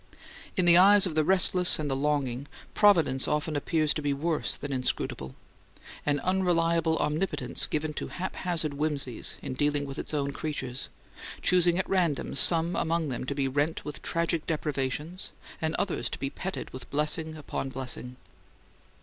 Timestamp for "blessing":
16.89-17.37, 17.69-18.15